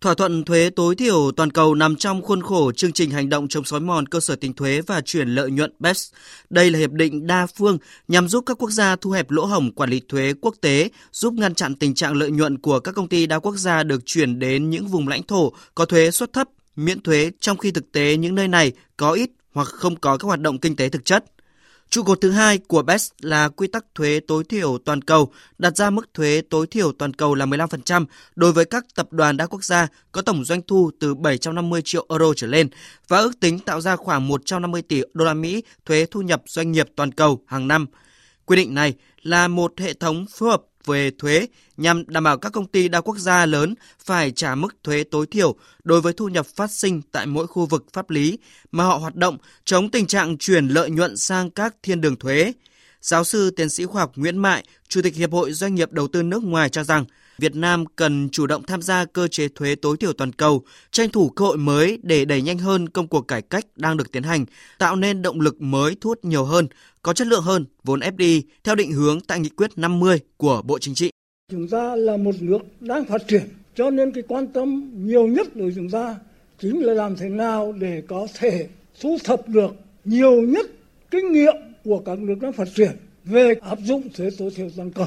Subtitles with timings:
[0.00, 3.48] Thỏa thuận thuế tối thiểu toàn cầu nằm trong khuôn khổ chương trình hành động
[3.48, 6.12] chống xói mòn cơ sở tính thuế và chuyển lợi nhuận BEPS.
[6.50, 9.72] Đây là hiệp định đa phương nhằm giúp các quốc gia thu hẹp lỗ hổng
[9.72, 13.08] quản lý thuế quốc tế, giúp ngăn chặn tình trạng lợi nhuận của các công
[13.08, 16.48] ty đa quốc gia được chuyển đến những vùng lãnh thổ có thuế suất thấp,
[16.76, 20.26] miễn thuế trong khi thực tế những nơi này có ít hoặc không có các
[20.26, 21.24] hoạt động kinh tế thực chất.
[21.90, 25.76] Trụ cột thứ hai của BEPS là quy tắc thuế tối thiểu toàn cầu, đặt
[25.76, 28.06] ra mức thuế tối thiểu toàn cầu là 15%
[28.36, 32.06] đối với các tập đoàn đa quốc gia có tổng doanh thu từ 750 triệu
[32.08, 32.68] euro trở lên
[33.08, 36.72] và ước tính tạo ra khoảng 150 tỷ đô la Mỹ thuế thu nhập doanh
[36.72, 37.86] nghiệp toàn cầu hàng năm.
[38.44, 42.52] Quy định này là một hệ thống phối hợp về thuế nhằm đảm bảo các
[42.52, 43.74] công ty đa quốc gia lớn
[44.04, 47.66] phải trả mức thuế tối thiểu đối với thu nhập phát sinh tại mỗi khu
[47.66, 48.38] vực pháp lý
[48.72, 52.52] mà họ hoạt động, chống tình trạng chuyển lợi nhuận sang các thiên đường thuế.
[53.00, 56.08] Giáo sư tiến sĩ khoa học Nguyễn Mại, Chủ tịch Hiệp hội Doanh nghiệp Đầu
[56.08, 57.04] tư nước ngoài cho rằng
[57.38, 61.10] Việt Nam cần chủ động tham gia cơ chế thuế tối thiểu toàn cầu, tranh
[61.10, 64.22] thủ cơ hội mới để đẩy nhanh hơn công cuộc cải cách đang được tiến
[64.22, 64.44] hành,
[64.78, 66.68] tạo nên động lực mới thu hút nhiều hơn,
[67.02, 70.78] có chất lượng hơn vốn FDI theo định hướng tại nghị quyết 50 của Bộ
[70.78, 71.10] Chính trị.
[71.50, 73.42] Chúng ta là một nước đang phát triển,
[73.74, 76.16] cho nên cái quan tâm nhiều nhất của chúng ta
[76.60, 78.68] chính là làm thế nào để có thể
[79.00, 79.70] thu thập được
[80.04, 80.66] nhiều nhất
[81.10, 82.90] kinh nghiệm của các nước đang phát triển
[83.24, 85.06] về áp dụng thuế tối thiểu toàn cầu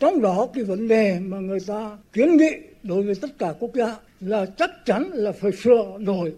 [0.00, 2.50] trong đó, cái vấn đề mà người ta kiến nghị
[2.82, 6.32] đối với tất cả quốc gia là chắc chắn là phải sửa đổi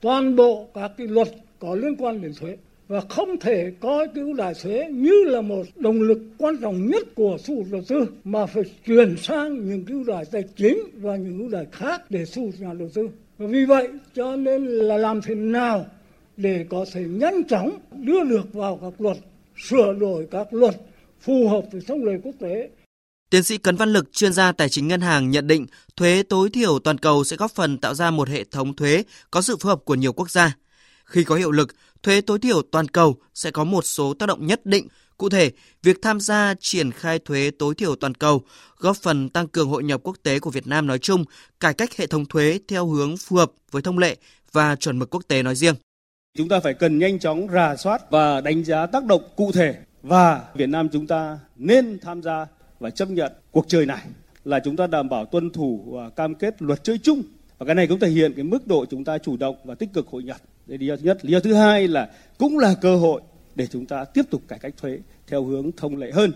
[0.00, 2.56] toàn bộ các cái luật có liên quan đến thuế
[2.88, 6.86] và không thể coi cái ưu đãi thuế như là một động lực quan trọng
[6.86, 10.42] nhất của thu hút đầu tư, mà phải chuyển sang những cái ưu đãi tài
[10.56, 13.08] chính và những ưu đãi khác để thu hút nhà đầu tư.
[13.38, 15.86] Và vì vậy, cho nên là làm thế nào
[16.42, 19.16] để có thể nhanh chóng đưa được vào các luật
[19.68, 20.74] sửa đổi các luật
[21.20, 22.70] phù hợp với thông lệ quốc tế
[23.30, 26.50] Tiến sĩ Cấn Văn Lực, chuyên gia tài chính ngân hàng nhận định thuế tối
[26.50, 29.68] thiểu toàn cầu sẽ góp phần tạo ra một hệ thống thuế có sự phù
[29.68, 30.56] hợp của nhiều quốc gia.
[31.04, 34.46] Khi có hiệu lực, thuế tối thiểu toàn cầu sẽ có một số tác động
[34.46, 34.88] nhất định.
[35.16, 35.50] Cụ thể,
[35.82, 38.42] việc tham gia triển khai thuế tối thiểu toàn cầu
[38.76, 41.24] góp phần tăng cường hội nhập quốc tế của Việt Nam nói chung,
[41.60, 44.16] cải cách hệ thống thuế theo hướng phù hợp với thông lệ
[44.52, 45.74] và chuẩn mực quốc tế nói riêng.
[46.34, 49.74] Chúng ta phải cần nhanh chóng rà soát và đánh giá tác động cụ thể
[50.02, 52.46] và Việt Nam chúng ta nên tham gia
[52.80, 54.06] và chấp nhận cuộc chơi này
[54.44, 57.22] là chúng ta đảm bảo tuân thủ và cam kết luật chơi chung
[57.58, 59.88] và cái này cũng thể hiện cái mức độ chúng ta chủ động và tích
[59.92, 60.36] cực hội nhập.
[60.66, 61.24] Đây lý do thứ nhất.
[61.24, 63.20] Lý do thứ hai là cũng là cơ hội
[63.54, 66.32] để chúng ta tiếp tục cải cách thuế theo hướng thông lệ hơn